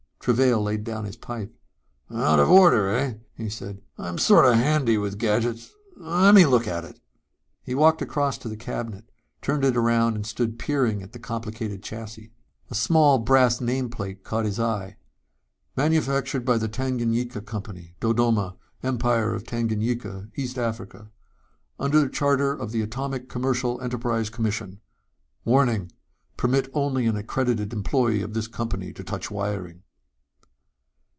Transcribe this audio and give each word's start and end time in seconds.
Travail 0.23 0.61
laid 0.61 0.83
down 0.83 1.05
his 1.05 1.15
pipe. 1.15 1.51
"Out 2.11 2.39
of 2.39 2.47
order, 2.47 2.89
eh?" 2.91 3.15
he 3.33 3.49
said. 3.49 3.81
"I'm 3.97 4.19
sort 4.19 4.45
of 4.45 4.53
handy 4.53 4.95
with 4.99 5.17
gadgets. 5.17 5.73
Let 5.97 6.35
me 6.35 6.41
take 6.41 6.45
a 6.47 6.51
look 6.51 6.67
at 6.67 6.85
it." 6.85 6.99
He 7.63 7.73
walked 7.73 8.03
across 8.03 8.37
to 8.37 8.47
the 8.47 8.55
cabinet, 8.55 9.09
turned 9.41 9.63
it 9.65 9.75
around 9.75 10.13
and 10.13 10.27
stood 10.27 10.59
peering 10.59 11.01
at 11.01 11.13
the 11.13 11.17
complicated 11.17 11.81
chassis. 11.81 12.31
A 12.69 12.75
small 12.75 13.17
brass 13.17 13.59
nameplate 13.59 14.23
caught 14.23 14.45
his 14.45 14.59
eye: 14.59 14.95
_Manufactured 15.75 16.45
by 16.45 16.59
the 16.59 16.67
Tanganyika 16.69 17.41
Company, 17.43 17.95
Dodoma, 17.99 18.57
Empire 18.83 19.33
of 19.33 19.43
Tanganyika, 19.45 20.29
East 20.35 20.59
Africa. 20.59 21.09
Under 21.79 22.07
charter 22.07 22.53
of 22.53 22.71
the 22.71 22.81
Atomic 22.83 23.27
Commercial 23.27 23.81
Enterprise 23.81 24.29
Commission. 24.29 24.81
Warning: 25.45 25.91
Permit 26.37 26.69
only 26.75 27.07
an 27.07 27.15
accredited 27.17 27.73
employee 27.73 28.21
of 28.21 28.35
this 28.35 28.47
company 28.47 28.93
to 28.93 29.03
touch 29.03 29.31
wiring. 29.31 29.81